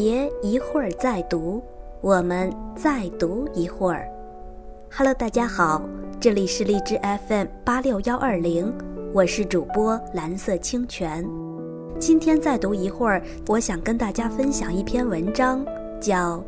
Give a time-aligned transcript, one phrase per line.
[0.00, 1.60] 别一会儿再读，
[2.00, 4.08] 我们再读一会儿。
[4.96, 5.82] Hello，大家好，
[6.20, 6.96] 这里是荔枝
[7.26, 8.72] FM 八六幺二零，
[9.12, 11.28] 我是主播蓝色清泉。
[11.98, 15.66] 今天再读一会儿，我想跟大家分享一篇文章，
[16.00, 16.36] 叫《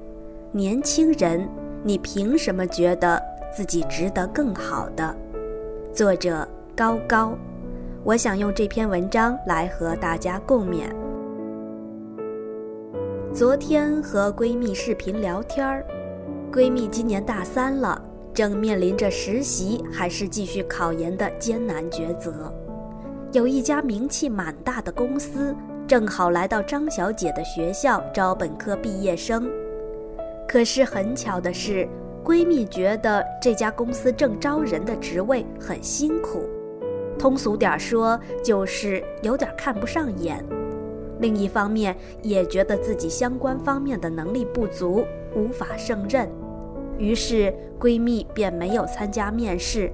[0.52, 1.48] 年轻人，
[1.82, 3.20] 你凭什么觉得
[3.52, 5.12] 自己值得更好的》，
[5.92, 7.36] 作者高高。
[8.04, 10.88] 我想用这篇文章来和大家共勉。
[13.32, 15.86] 昨天和闺蜜视频聊天儿，
[16.52, 18.02] 闺蜜今年大三了，
[18.34, 22.52] 正面临着实习还是继续考研的艰难抉择。
[23.32, 25.54] 有一家名气蛮大的公司，
[25.86, 29.48] 正好来到张小姐的学校招本科毕业生。
[30.48, 31.88] 可是很巧的是，
[32.24, 36.48] 闺蜜觉得这家公司正招人的职位很辛苦。
[37.16, 40.42] 通俗点说，就是有点看不上眼；
[41.20, 45.04] 另一方面，也觉得自己相关方面的能力不足，
[45.36, 46.28] 无法胜任。
[46.98, 49.92] 于是，闺蜜便没有参加面试。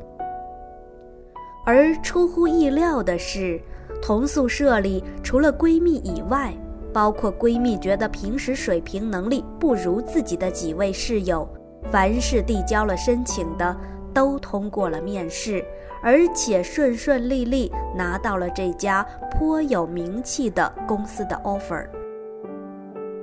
[1.64, 3.60] 而出乎意料的是，
[4.00, 6.54] 同宿舍里除了闺蜜以外，
[6.92, 11.48] 包括闺蜜觉得平时水平能力不如自己的几位室友，
[11.90, 13.76] 凡是递交了申请的，
[14.16, 15.62] 都通过了面试。
[16.02, 21.84] 而且顺顺利利拿到了这家颇有名气的公司的 offer。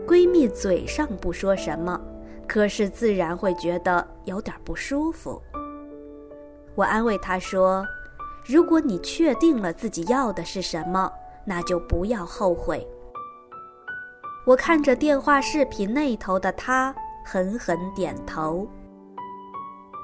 [0.05, 1.97] 闺蜜嘴上不说什么，
[2.45, 5.41] 可是自然会觉得有点不舒服。
[6.75, 7.85] 我安慰她说
[8.45, 11.09] ：“如果你确定了自己要的是什么，
[11.45, 12.85] 那就不要后悔。”
[14.45, 18.67] 我看着电话视频那头的她，狠狠点头。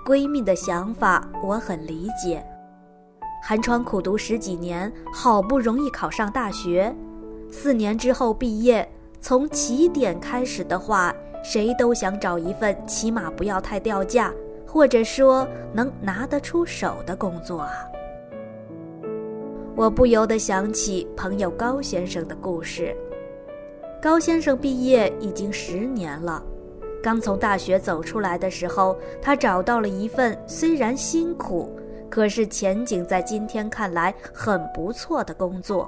[0.10, 2.44] 闺蜜的想法我很理解。
[3.44, 6.92] 寒窗苦读十几年，好不容易考上大学，
[7.52, 14.34] 四年之后毕业，从起点开始的话，谁都想找一份起码不要太掉价，
[14.66, 17.72] 或者说能拿得出手的工作啊。
[19.75, 22.98] 我不由得想起朋友高先生的故事。
[24.02, 26.44] 高先生毕业已经十年了，
[27.02, 31.76] 刚从大学走出来的时候，他找到了一份虽然辛苦。
[32.10, 35.88] 可是前景在今天看来很不错的工作，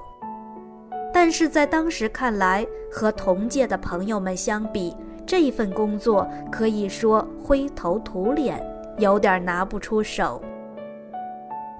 [1.12, 4.96] 但是在当时看来，和同届的朋友们相比，
[5.26, 8.64] 这份工作可以说灰头土脸，
[8.98, 10.40] 有点拿不出手。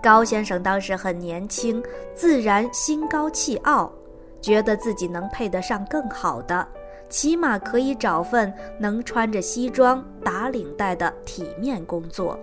[0.03, 1.81] 高先生当时很年轻，
[2.12, 3.93] 自然心高气傲，
[4.41, 6.66] 觉得自己能配得上更好的，
[7.12, 12.40] 起码可以找份能穿着西装打领带的体面工作。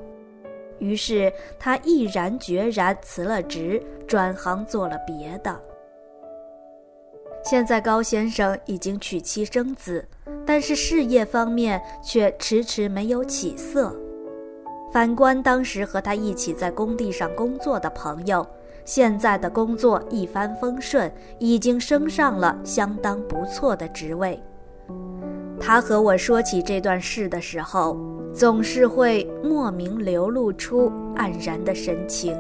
[0.78, 5.60] 于是他毅然决然辞了职，转行做了别的。
[7.44, 10.08] 现在高先生已经娶妻生子，
[10.46, 13.92] 但是事业方面却迟迟没有起色。
[14.94, 18.46] 反观当时和他一起在工地上工作的朋友，
[18.86, 24.40] 现在的工作一帆风顺，已经升上了相当不错的职位。
[25.60, 27.98] 他和我说起这段事的时候，
[28.34, 32.36] 总是会莫名流露出黯然的神情。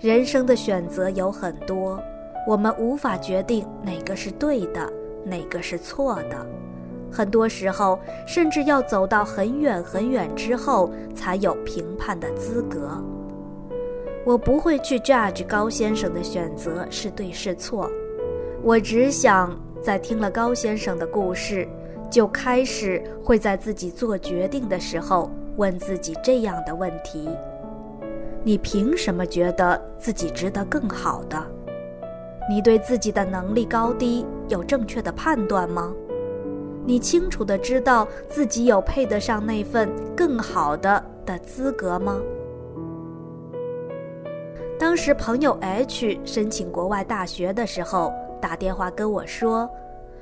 [0.00, 2.00] 人生的选择有很多，
[2.46, 4.92] 我们无法决定哪个是对的，
[5.24, 6.46] 哪个是错的。
[7.10, 13.02] 很多时候，甚至要走到很远很远之后，才有评判的资格。
[14.26, 17.90] 我不会去 judge 高先生的选择是对是错，
[18.62, 19.58] 我只想。
[19.88, 21.66] 在听了高先生的故事，
[22.10, 27.26] 就开始会在自己做决定的时候问自己这样的问题：
[28.44, 31.42] 你凭什么觉得自己值得更好的？
[32.50, 35.90] 你对自己的能力高低有正确的判断吗？
[36.84, 42.20] 你清楚的知道自己有配得上那份更好的的资格吗？
[44.78, 48.12] 当时朋友 H 申请国外大学的时候。
[48.38, 49.68] 打电话跟我说，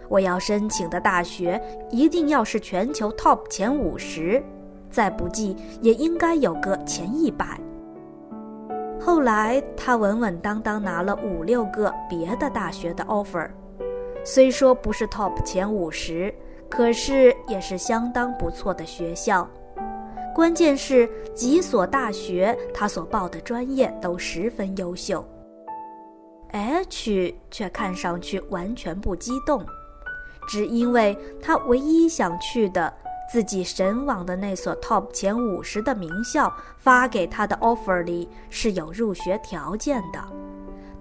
[0.08, 1.60] 我要申请的大学
[1.90, 4.42] 一定要是全球 top 前五十，
[4.90, 7.60] 再不济也应该有个前一百。
[8.98, 13.48] 后来他稳稳当当拿了五六个别的大学的 offer，
[14.24, 16.34] 虽说不是 top 前五十，
[16.68, 19.48] 可是也是相当不错的学校。
[20.34, 25.24] 关键是几所大学他所报的专业都十分优秀。
[26.52, 29.64] H 却看上去完全不激动，
[30.48, 32.92] 只因为他唯一想去的、
[33.30, 40.22] 自己神往的那所 Top 前五十的名校发给他的 offer 里是有入学条件的，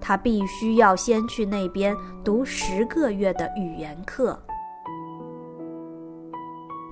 [0.00, 4.38] 他必须要先去那边读十个月的语言课。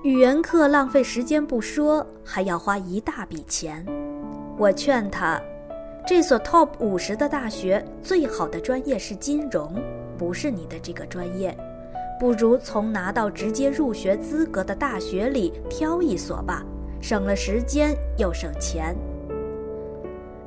[0.03, 3.85] 语言课浪费时间不说，还要花一大笔钱。
[4.57, 5.41] 我劝他，
[6.07, 9.73] 这所 Top 五十的大学最好的专业是金融，
[10.19, 11.57] 不是你的这个专业。
[12.19, 16.63] 不如从拿到直接入学资格的大学里挑一所吧，
[17.01, 18.95] 省了时间又省钱。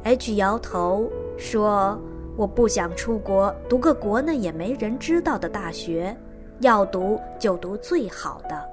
[0.04, 2.00] H 摇头说
[2.38, 6.16] ：“我不想出国读个国内也没人知道的大学，
[6.60, 8.64] 要读就读最好的。”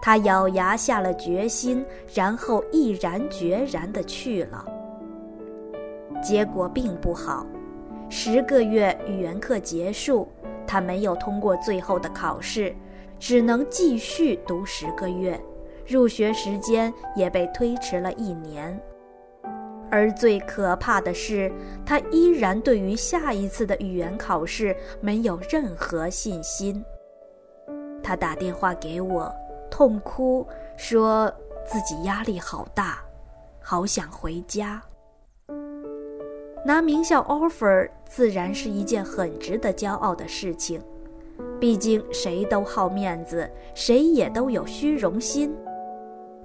[0.00, 1.84] 他咬牙下了决心，
[2.14, 4.64] 然后毅然决然地去了。
[6.24, 7.46] 结果并不好，
[8.08, 10.26] 十个月语言课结束。
[10.66, 12.74] 他没有通过最后的考试，
[13.18, 15.38] 只能继续读十个月，
[15.86, 18.80] 入学时间也被推迟了一年。
[19.90, 21.52] 而最可怕的是，
[21.84, 26.82] 他依然对于下一次的语言考试没有任何信心。
[28.02, 29.32] 他打电话给我，
[29.70, 30.46] 痛哭，
[30.76, 31.32] 说
[31.66, 33.04] 自己压力好大，
[33.60, 34.82] 好想回家。
[36.64, 40.80] 拿名校 offer 自然是一件很值得骄傲的事情，
[41.60, 45.54] 毕竟谁都好面子，谁也都有虚荣心。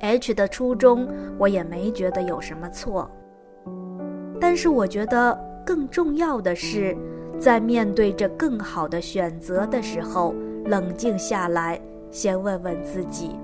[0.02, 1.08] H 的初衷
[1.38, 3.10] 我也没觉得有什么错，
[4.40, 6.98] 但是我觉得更重要的是，
[7.38, 11.80] 在面对着更好的选择的时候，冷静下来，
[12.12, 13.40] 先问问自己。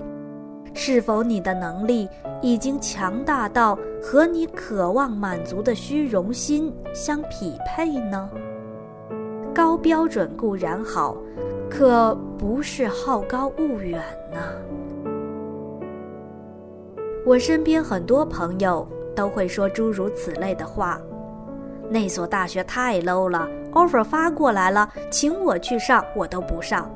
[0.78, 2.06] 是否你的能力
[2.42, 8.28] 已经强大到和你渴望满足的虚荣心相匹配呢？
[9.54, 11.16] 高标准固然好，
[11.70, 14.38] 可不是好高骛远呢。
[17.24, 21.00] 我身边很多朋友都会说诸如此类的话
[21.88, 26.88] ：“那所大学太 low 了，offer 发过来了，请我去上我都不上。”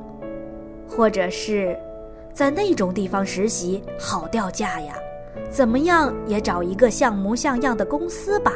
[0.87, 1.75] 或者是。
[2.33, 4.95] 在那种地方实习好掉价呀，
[5.49, 8.53] 怎么样也找一个像模像样的公司吧。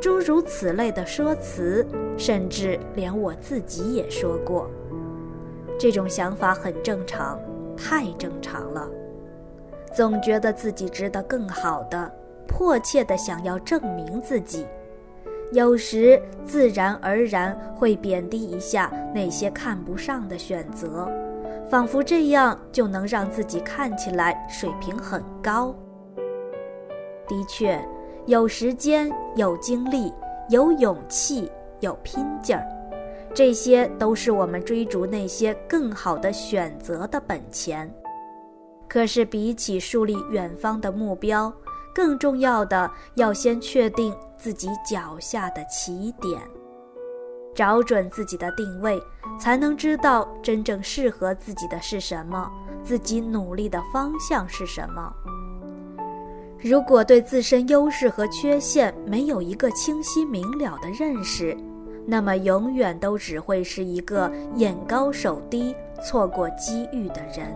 [0.00, 1.86] 诸如此类的说辞，
[2.16, 4.70] 甚至连我自己也说过。
[5.78, 7.40] 这种想法很正常，
[7.76, 8.88] 太正常了。
[9.94, 12.12] 总觉得自己值得更好的，
[12.46, 14.66] 迫切的想要证明自己，
[15.52, 21.10] 有时自然而然会贬低一下那些看不上的选择。
[21.68, 25.74] 仿佛这样就能让自己看起来水平很高。
[27.28, 27.84] 的确，
[28.26, 30.12] 有时间、有精力、
[30.48, 32.64] 有勇气、有拼劲儿，
[33.34, 37.92] 这些都是我们追逐那些更好的选择的本钱。
[38.88, 41.52] 可是，比起树立远方的目标，
[41.92, 46.40] 更重要的要先确定自己脚下的起点。
[47.56, 49.02] 找准自己的定位，
[49.40, 52.48] 才能知道真正适合自己的是什么，
[52.84, 55.12] 自己努力的方向是什么。
[56.60, 61.56] 如果对自身优势和缺陷没有一个清晰明了的认识，
[62.06, 65.74] 那么永远都只会是一个眼高手低、
[66.04, 67.46] 错过机遇的人。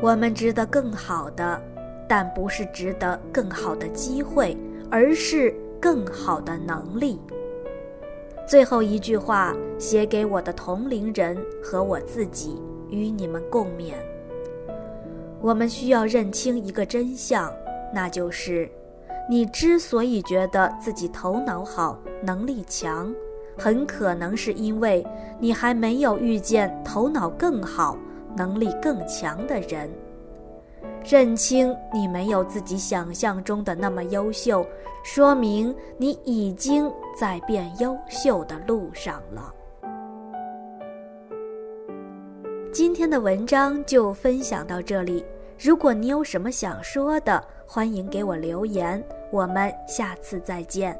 [0.00, 1.62] 我们值得更好的，
[2.08, 4.56] 但不是值得更好的机会，
[4.90, 7.20] 而是更好的能力。
[8.46, 13.94] 最后一句话写给我的同龄人和我自己，与你们共勉。
[15.40, 17.52] 我们需要认清一个真相，
[17.92, 18.70] 那就是，
[19.28, 23.12] 你之所以觉得自己头脑好、能力强，
[23.58, 25.04] 很可能是因为
[25.40, 27.98] 你还没有遇见头脑更好、
[28.36, 29.90] 能力更强的人。
[31.08, 34.66] 认清你没有自己想象中的那么优秀，
[35.04, 39.54] 说明你已经在变优秀的路上了。
[42.72, 45.24] 今天的文章就分享到这里，
[45.56, 50.98] 如果你有什么想说的，欢迎给我留言，我们下次再见。